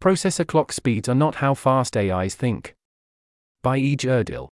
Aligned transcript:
Processor 0.00 0.46
clock 0.46 0.70
speeds 0.72 1.08
are 1.08 1.14
not 1.14 1.36
how 1.36 1.54
fast 1.54 1.96
AIs 1.96 2.36
think. 2.36 2.76
By 3.64 3.78
E. 3.78 3.96
Erdil. 3.96 4.48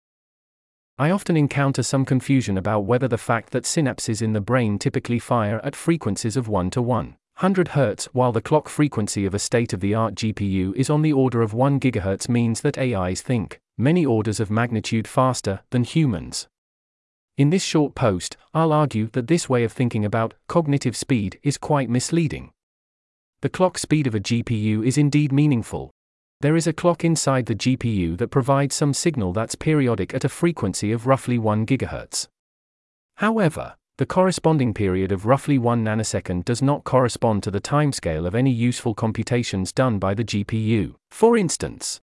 I 0.98 1.10
often 1.10 1.36
encounter 1.36 1.84
some 1.84 2.04
confusion 2.04 2.58
about 2.58 2.80
whether 2.80 3.06
the 3.06 3.16
fact 3.16 3.50
that 3.50 3.62
synapses 3.62 4.20
in 4.20 4.32
the 4.32 4.40
brain 4.40 4.76
typically 4.76 5.20
fire 5.20 5.60
at 5.62 5.76
frequencies 5.76 6.36
of 6.36 6.48
1 6.48 6.70
to 6.70 6.82
100 6.82 7.68
Hz 7.68 8.06
while 8.06 8.32
the 8.32 8.40
clock 8.40 8.68
frequency 8.68 9.24
of 9.24 9.34
a 9.34 9.38
state 9.38 9.72
of 9.72 9.78
the 9.78 9.94
art 9.94 10.16
GPU 10.16 10.74
is 10.74 10.90
on 10.90 11.02
the 11.02 11.12
order 11.12 11.42
of 11.42 11.54
1 11.54 11.78
GHz 11.78 12.28
means 12.28 12.62
that 12.62 12.76
AIs 12.76 13.22
think 13.22 13.60
many 13.78 14.04
orders 14.04 14.40
of 14.40 14.50
magnitude 14.50 15.06
faster 15.06 15.60
than 15.70 15.84
humans. 15.84 16.48
In 17.36 17.50
this 17.50 17.62
short 17.62 17.94
post, 17.94 18.36
I'll 18.52 18.72
argue 18.72 19.10
that 19.12 19.28
this 19.28 19.48
way 19.48 19.62
of 19.62 19.72
thinking 19.72 20.04
about 20.04 20.34
cognitive 20.48 20.96
speed 20.96 21.38
is 21.44 21.56
quite 21.56 21.88
misleading. 21.88 22.50
The 23.42 23.50
clock 23.50 23.76
speed 23.76 24.06
of 24.06 24.14
a 24.14 24.20
GPU 24.20 24.84
is 24.84 24.96
indeed 24.96 25.30
meaningful. 25.30 25.90
There 26.40 26.56
is 26.56 26.66
a 26.66 26.72
clock 26.72 27.04
inside 27.04 27.46
the 27.46 27.54
GPU 27.54 28.16
that 28.16 28.28
provides 28.28 28.74
some 28.74 28.94
signal 28.94 29.34
that's 29.34 29.54
periodic 29.54 30.14
at 30.14 30.24
a 30.24 30.30
frequency 30.30 30.90
of 30.90 31.06
roughly 31.06 31.38
1 31.38 31.66
GHz. 31.66 32.28
However, 33.16 33.76
the 33.98 34.06
corresponding 34.06 34.72
period 34.72 35.12
of 35.12 35.26
roughly 35.26 35.58
1 35.58 35.84
nanosecond 35.84 36.44
does 36.44 36.62
not 36.62 36.84
correspond 36.84 37.42
to 37.42 37.50
the 37.50 37.60
timescale 37.60 38.26
of 38.26 38.34
any 38.34 38.50
useful 38.50 38.94
computations 38.94 39.72
done 39.72 39.98
by 39.98 40.14
the 40.14 40.24
GPU. 40.24 40.94
For 41.10 41.36
instance, 41.36 42.00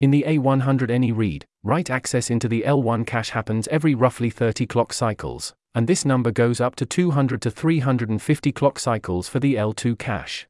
in 0.00 0.10
the 0.10 0.24
A100 0.26 0.90
any 0.90 1.10
read, 1.10 1.44
write 1.64 1.90
access 1.90 2.30
into 2.30 2.48
the 2.48 2.62
L1 2.66 3.06
cache 3.06 3.30
happens 3.30 3.66
every 3.68 3.94
roughly 3.94 4.30
30 4.30 4.66
clock 4.66 4.92
cycles, 4.92 5.52
and 5.74 5.86
this 5.86 6.04
number 6.04 6.30
goes 6.30 6.60
up 6.60 6.76
to 6.76 6.86
200 6.86 7.42
to 7.42 7.50
350 7.50 8.52
clock 8.52 8.78
cycles 8.78 9.28
for 9.28 9.40
the 9.40 9.54
L2 9.54 9.98
cache. 9.98 10.46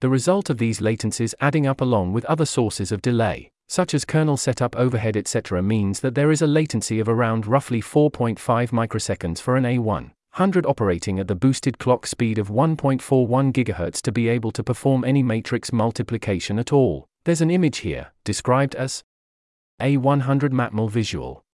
The 0.00 0.08
result 0.08 0.48
of 0.48 0.56
these 0.56 0.80
latencies 0.80 1.34
adding 1.40 1.66
up 1.66 1.82
along 1.82 2.14
with 2.14 2.24
other 2.24 2.46
sources 2.46 2.90
of 2.90 3.02
delay, 3.02 3.50
such 3.68 3.92
as 3.92 4.06
kernel 4.06 4.38
setup 4.38 4.74
overhead 4.74 5.14
etc., 5.14 5.62
means 5.62 6.00
that 6.00 6.14
there 6.14 6.30
is 6.30 6.40
a 6.40 6.46
latency 6.46 7.00
of 7.00 7.08
around 7.08 7.46
roughly 7.46 7.82
4.5 7.82 8.38
microseconds 8.70 9.42
for 9.42 9.56
an 9.56 9.64
A100 9.64 10.64
operating 10.64 11.18
at 11.18 11.28
the 11.28 11.34
boosted 11.34 11.78
clock 11.78 12.06
speed 12.06 12.38
of 12.38 12.48
1.41 12.48 13.52
GHz 13.52 14.00
to 14.00 14.10
be 14.10 14.28
able 14.28 14.50
to 14.52 14.64
perform 14.64 15.04
any 15.04 15.22
matrix 15.22 15.70
multiplication 15.70 16.58
at 16.58 16.72
all. 16.72 17.06
There's 17.24 17.42
an 17.42 17.50
image 17.50 17.78
here, 17.78 18.12
described 18.24 18.74
as 18.76 19.02
A100 19.82 20.48
Matmul 20.48 20.88
visual. 20.88 21.44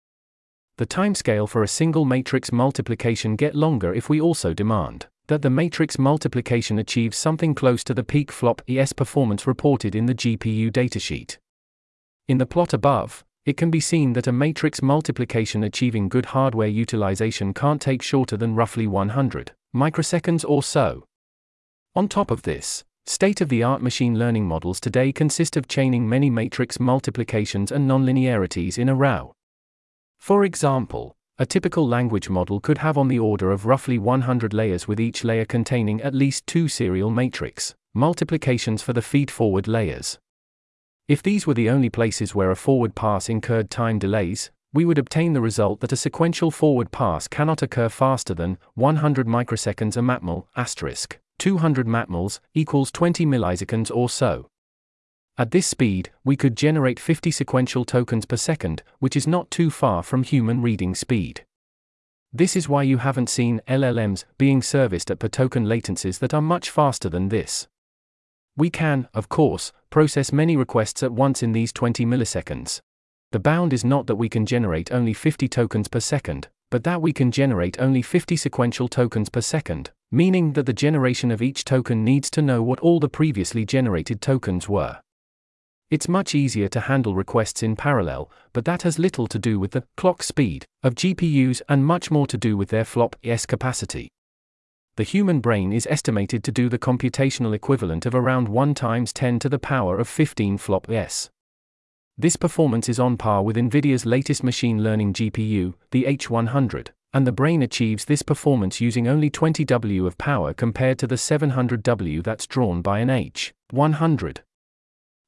The 0.77 0.86
timescale 0.86 1.48
for 1.48 1.64
a 1.64 1.69
single 1.69 2.05
matrix 2.05 2.52
multiplication 2.52 3.34
get 3.34 3.56
longer 3.56 3.92
if 3.92 4.08
we 4.08 4.20
also 4.20 4.55
demand 4.55 5.08
that 5.28 5.42
the 5.42 5.50
matrix 5.50 5.98
multiplication 5.98 6.78
achieves 6.78 7.16
something 7.16 7.55
close 7.55 7.82
to 7.84 7.94
the 7.94 8.05
peak 8.05 8.30
flop 8.30 8.62
ES 8.69 8.92
performance 8.92 9.46
reported 9.46 9.94
in 9.94 10.06
the 10.06 10.14
GPU 10.14 10.70
datasheet. 10.70 11.38
In 12.28 12.38
the 12.38 12.46
plot 12.46 12.72
above, 12.72 13.24
it 13.44 13.56
can 13.56 13.70
be 13.70 13.80
seen 13.80 14.12
that 14.14 14.27
a 14.27 14.33
matrix 14.33 14.83
multiplication 14.83 15.64
achieving 15.64 16.08
good 16.08 16.27
hardware 16.27 16.68
utilization 16.68 17.55
can't 17.55 17.80
take 17.80 18.02
shorter 18.02 18.36
than 18.36 18.55
roughly 18.55 18.86
100 18.86 19.52
microseconds 19.74 20.44
or 20.48 20.62
so. 20.62 21.05
On 21.94 22.08
top 22.08 22.30
of 22.30 22.42
this, 22.42 22.84
State 23.08 23.40
of 23.40 23.48
the 23.48 23.62
art 23.62 23.80
machine 23.80 24.18
learning 24.18 24.44
models 24.46 24.80
today 24.80 25.12
consist 25.12 25.56
of 25.56 25.68
chaining 25.68 26.08
many 26.08 26.28
matrix 26.28 26.80
multiplications 26.80 27.70
and 27.70 27.88
nonlinearities 27.88 28.78
in 28.78 28.88
a 28.88 28.96
row. 28.96 29.33
For 30.18 30.44
example, 30.44 31.16
a 31.39 31.45
typical 31.45 31.87
language 31.87 32.31
model 32.31 32.61
could 32.61 32.79
have 32.79 32.97
on 32.97 33.09
the 33.09 33.19
order 33.19 33.51
of 33.51 33.67
roughly 33.67 33.98
100 33.98 34.55
layers 34.55 34.89
with 34.89 34.98
each 34.98 35.23
layer 35.23 35.45
containing 35.45 36.01
at 36.01 36.15
least 36.15 36.47
two 36.47 36.67
serial 36.67 37.11
matrix 37.11 37.75
multiplications 37.92 38.83
for 38.83 38.92
the 38.92 39.03
feed 39.03 39.31
forward 39.31 39.69
layers. 39.69 40.19
If 41.09 41.23
these 41.23 41.47
were 41.47 41.55
the 41.55 41.70
only 41.70 41.89
places 41.89 42.34
where 42.34 42.51
a 42.51 42.57
forward 42.57 42.95
pass 42.95 43.29
incurred 43.29 43.70
time 43.70 43.98
delays, 43.98 44.51
we 44.73 44.84
would 44.84 44.98
obtain 44.98 45.33
the 45.33 45.41
result 45.41 45.81
that 45.81 45.92
a 45.92 45.97
sequential 45.97 46.51
forward 46.51 46.91
pass 46.91 47.29
cannot 47.29 47.62
occur 47.62 47.89
faster 47.89 48.35
than 48.35 48.58
100 48.75 49.27
microseconds 49.27 49.96
a 49.96 50.01
matmul 50.01 50.46
asterisk. 50.57 51.19
200 51.39 51.86
matmuls 51.86 52.41
equals 52.55 52.91
20 52.91 53.25
milliseconds 53.25 53.91
or 53.95 54.08
so. 54.08 54.46
At 55.39 55.51
this 55.51 55.67
speed, 55.67 56.11
we 56.24 56.35
could 56.35 56.57
generate 56.57 56.98
50 56.98 57.30
sequential 57.30 57.85
tokens 57.85 58.24
per 58.24 58.39
second, 58.39 58.83
which 59.01 59.14
is 59.14 59.27
not 59.27 59.51
too 59.51 59.70
far 59.70 60.02
from 60.02 60.23
human 60.23 60.63
reading 60.63 60.95
speed. 60.95 61.45
This 62.33 62.57
is 62.57 62.70
why 62.70 62.85
you 62.85 62.98
haven't 62.98 63.29
seen 63.29 63.61
LLMs 63.69 64.25
being 64.39 64.63
serviced 64.63 65.11
at 65.11 65.19
per 65.19 65.29
token 65.29 65.67
latencies 65.67 66.20
that 66.20 66.33
are 66.33 66.41
much 66.41 66.70
faster 66.70 67.11
than 67.11 67.29
this. 67.29 67.69
We 68.57 68.70
can, 68.70 69.08
of 69.13 69.29
course, 69.29 69.73
process 69.91 70.33
many 70.33 70.57
requests 70.57 71.02
at 71.02 71.13
once 71.13 71.42
in 71.42 71.52
these 71.52 71.70
20 71.70 72.07
milliseconds. 72.07 72.80
The 73.33 73.39
bound 73.39 73.75
is 73.75 73.85
not 73.85 74.07
that 74.07 74.17
we 74.17 74.30
can 74.30 74.46
generate 74.46 74.91
only 74.91 75.13
50 75.13 75.48
tokens 75.48 75.89
per 75.89 76.01
second, 76.01 76.48
but 76.70 76.85
that 76.85 77.02
we 77.02 77.13
can 77.13 77.30
generate 77.30 77.79
only 77.79 78.01
50 78.01 78.36
sequential 78.36 78.89
tokens 78.89 79.29
per 79.29 79.42
second, 79.42 79.91
meaning 80.11 80.55
that 80.55 80.64
the 80.64 80.73
generation 80.73 81.30
of 81.30 81.42
each 81.42 81.67
token 81.67 82.05
needs 82.05 82.30
to 82.30 82.41
know 82.41 82.63
what 82.63 82.80
all 82.80 83.01
the 83.01 83.08
previously 83.11 83.67
generated 83.67 84.23
tokens 84.23 84.67
were. 84.67 84.98
It's 85.89 86.08
much 86.08 86.35
easier 86.35 86.67
to 86.70 86.80
handle 86.80 87.14
requests 87.14 87.63
in 87.63 87.77
parallel, 87.77 88.29
but 88.52 88.64
that 88.64 88.83
has 88.83 88.98
little 88.98 89.29
to 89.29 89.39
do 89.39 89.61
with 89.61 89.70
the 89.70 89.85
clock 89.97 90.24
speed 90.24 90.64
of 90.83 90.97
GPUs 90.97 91.63
and 91.69 91.86
much 91.86 92.11
more 92.11 92.27
to 92.27 92.36
do 92.36 92.57
with 92.57 92.70
their 92.70 92.85
flop 92.85 93.14
S 93.23 93.47
capacity. 93.47 94.08
The 94.96 95.05
human 95.05 95.39
brain 95.39 95.73
is 95.73 95.86
estimated 95.89 96.42
to 96.42 96.51
do 96.51 96.69
the 96.69 96.79
computational 96.79 97.55
equivalent 97.55 98.05
of 98.05 98.17
around 98.17 98.48
1 98.48 98.75
times 98.75 99.13
10 99.13 99.39
to 99.41 99.48
the 99.48 99.61
power 99.61 100.01
of 100.01 100.08
15 100.08 100.58
flop 100.58 100.91
S. 100.91 101.30
This 102.19 102.35
performance 102.35 102.89
is 102.89 102.98
on 102.98 103.17
par 103.17 103.45
with 103.45 103.57
NVIDIA's 103.57 104.05
latest 104.05 104.42
machine 104.42 104.83
learning 104.83 105.13
GPU, 105.13 105.75
the 105.92 106.05
H100, 106.05 106.89
and 107.13 107.27
the 107.27 107.33
brain 107.33 107.63
achieves 107.63 108.07
this 108.07 108.23
performance 108.23 108.80
using 108.80 109.07
only 109.07 109.30
20 109.30 109.64
W 109.64 110.05
of 110.05 110.19
power 110.19 110.52
compared 110.52 110.98
to 110.98 111.07
the 111.07 111.19
700 111.19 111.85
W 111.85 112.23
that's 112.23 112.46
drawn 112.48 112.83
by 112.83 112.98
an 112.98 113.08
H100. 113.08 114.39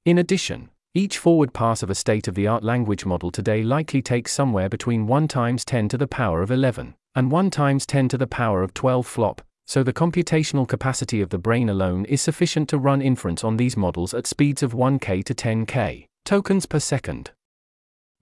In 0.09 0.17
addition, 0.17 0.71
each 0.95 1.19
forward 1.19 1.53
pass 1.53 1.83
of 1.83 1.91
a 1.91 1.95
state 1.95 2.29
of 2.29 2.35
the 2.35 2.47
art 2.47 2.65
language 2.65 3.05
model 3.05 3.31
today 3.31 3.63
likely 3.63 4.01
takes 4.01 4.33
somewhere 4.33 4.71
between 4.71 5.07
1 5.07 5.29
times 5.29 5.67
10 5.67 5.91
to 5.91 5.99
the 5.99 6.07
power 6.07 6.41
of 6.41 6.51
11 6.51 6.95
and 7.15 7.31
1 7.31 7.51
times 7.51 7.85
10 7.85 8.09
to 8.09 8.17
the 8.17 8.27
power 8.27 8.63
of 8.63 8.73
12 8.73 9.07
flop, 9.07 9.43
so 9.67 9.83
the 9.83 9.93
computational 9.93 10.67
capacity 10.67 11.21
of 11.21 11.29
the 11.29 11.37
brain 11.37 11.69
alone 11.69 12.07
is 12.07 12.23
sufficient 12.23 12.71
to 12.71 12.79
run 12.79 13.03
inference 13.03 13.45
on 13.45 13.59
these 13.59 13.77
models 13.77 14.15
at 14.15 14.27
speeds 14.27 14.63
of 14.63 14.73
1k 14.73 15.23
to 15.25 15.35
10k 15.35 16.07
tokens 16.25 16.65
per 16.65 16.81
second. 16.81 17.33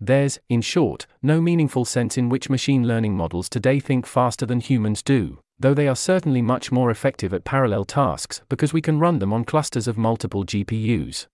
There's, 0.00 0.40
in 0.48 0.62
short, 0.62 1.06
no 1.22 1.40
meaningful 1.40 1.84
sense 1.84 2.18
in 2.18 2.28
which 2.28 2.50
machine 2.50 2.88
learning 2.88 3.16
models 3.16 3.48
today 3.48 3.78
think 3.78 4.06
faster 4.06 4.44
than 4.44 4.58
humans 4.58 5.04
do, 5.04 5.38
though 5.60 5.72
they 5.72 5.86
are 5.86 5.94
certainly 5.94 6.42
much 6.42 6.72
more 6.72 6.90
effective 6.90 7.32
at 7.32 7.44
parallel 7.44 7.84
tasks 7.84 8.42
because 8.48 8.72
we 8.72 8.82
can 8.82 8.98
run 8.98 9.20
them 9.20 9.32
on 9.32 9.44
clusters 9.44 9.86
of 9.86 9.96
multiple 9.96 10.44
GPUs. 10.44 11.28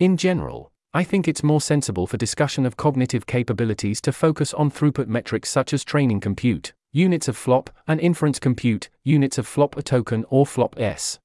In 0.00 0.16
general, 0.16 0.70
I 0.94 1.02
think 1.02 1.26
it's 1.26 1.42
more 1.42 1.60
sensible 1.60 2.06
for 2.06 2.16
discussion 2.16 2.64
of 2.64 2.76
cognitive 2.76 3.26
capabilities 3.26 4.00
to 4.02 4.12
focus 4.12 4.54
on 4.54 4.70
throughput 4.70 5.08
metrics 5.08 5.50
such 5.50 5.72
as 5.72 5.82
training 5.82 6.20
compute, 6.20 6.72
units 6.92 7.26
of 7.26 7.36
flop, 7.36 7.68
and 7.88 7.98
inference 7.98 8.38
compute, 8.38 8.90
units 9.02 9.38
of 9.38 9.46
flop 9.48 9.76
a 9.76 9.82
token 9.82 10.24
or 10.30 10.46
flop 10.46 10.78
s. 10.78 11.18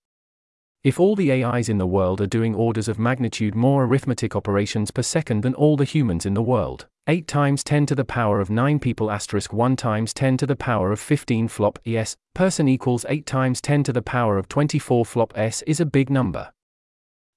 If 0.83 0.99
all 0.99 1.15
the 1.15 1.43
AIs 1.43 1.69
in 1.69 1.77
the 1.77 1.85
world 1.85 2.19
are 2.19 2.25
doing 2.25 2.55
orders 2.55 2.87
of 2.87 2.97
magnitude 2.97 3.53
more 3.53 3.83
arithmetic 3.83 4.35
operations 4.35 4.89
per 4.89 5.03
second 5.03 5.43
than 5.43 5.53
all 5.53 5.77
the 5.77 5.85
humans 5.85 6.25
in 6.25 6.33
the 6.33 6.41
world, 6.41 6.87
8 7.07 7.27
times 7.27 7.63
10 7.63 7.85
to 7.85 7.95
the 7.95 8.03
power 8.03 8.39
of 8.39 8.49
9 8.49 8.79
people 8.79 9.11
asterisk 9.11 9.53
1 9.53 9.75
times 9.75 10.15
10 10.15 10.37
to 10.37 10.47
the 10.47 10.55
power 10.55 10.91
of 10.91 10.99
15 10.99 11.47
flop 11.47 11.77
es, 11.85 12.17
person 12.33 12.67
equals 12.67 13.05
8 13.07 13.27
times 13.27 13.61
10 13.61 13.83
to 13.83 13.93
the 13.93 14.01
power 14.01 14.39
of 14.39 14.49
24 14.49 15.05
flop 15.05 15.31
s 15.37 15.61
is 15.67 15.79
a 15.79 15.85
big 15.85 16.09
number. 16.09 16.51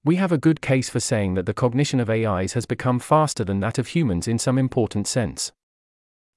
We 0.06 0.14
have 0.16 0.30
a 0.30 0.38
good 0.38 0.60
case 0.60 0.88
for 0.88 1.00
saying 1.00 1.34
that 1.34 1.46
the 1.46 1.52
cognition 1.52 1.98
of 1.98 2.08
AIs 2.08 2.52
has 2.52 2.64
become 2.64 3.00
faster 3.00 3.42
than 3.42 3.58
that 3.58 3.76
of 3.76 3.88
humans 3.88 4.28
in 4.28 4.38
some 4.38 4.56
important 4.56 5.08
sense. 5.08 5.50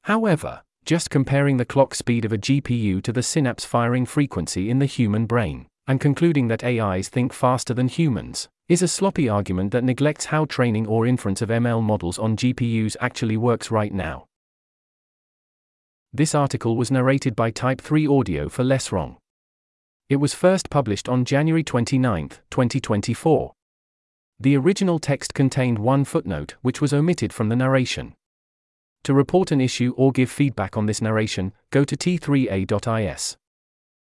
However, 0.05 0.63
just 0.85 1.11
comparing 1.11 1.57
the 1.57 1.65
clock 1.65 1.93
speed 1.93 2.25
of 2.25 2.33
a 2.33 2.39
GPU 2.39 3.03
to 3.03 3.13
the 3.13 3.21
synapse 3.21 3.65
firing 3.65 4.07
frequency 4.07 4.71
in 4.71 4.79
the 4.79 4.87
human 4.87 5.27
brain 5.27 5.67
and 5.85 5.99
concluding 5.99 6.47
that 6.47 6.63
AIs 6.63 7.09
think 7.09 7.31
faster 7.31 7.75
than 7.75 7.89
humans, 7.89 8.49
is 8.69 8.81
a 8.81 8.87
sloppy 8.87 9.29
argument 9.29 9.71
that 9.71 9.83
neglects 9.83 10.25
how 10.25 10.45
training 10.45 10.87
or 10.87 11.05
inference 11.05 11.43
of 11.43 11.49
ML 11.49 11.83
models 11.83 12.17
on 12.17 12.35
GPUs 12.35 12.95
actually 12.99 13.37
works 13.37 13.69
right 13.69 13.93
now. 13.93 14.25
This 16.11 16.33
article 16.33 16.75
was 16.75 16.89
narrated 16.89 17.35
by 17.35 17.51
Type 17.51 17.81
3 17.81 18.07
Audio 18.07 18.49
for 18.49 18.63
Less 18.63 18.91
Wrong. 18.91 19.17
It 20.09 20.15
was 20.15 20.33
first 20.33 20.71
published 20.71 21.07
on 21.07 21.23
January 21.23 21.63
29, 21.63 22.29
2024. 22.49 23.53
The 24.41 24.55
original 24.55 24.99
text 24.99 25.33
contained 25.33 25.79
one 25.79 26.05
footnote 26.05 26.55
which 26.61 26.79
was 26.79 26.93
omitted 26.93 27.33
from 27.33 27.49
the 27.49 27.57
narration. 27.57 28.15
To 29.03 29.13
report 29.13 29.51
an 29.51 29.59
issue 29.59 29.93
or 29.97 30.13
give 30.13 30.31
feedback 30.31 30.77
on 30.77 30.85
this 30.85 31.01
narration, 31.01 31.51
go 31.71 31.83
to 31.83 31.97
t3a.is. 31.97 33.37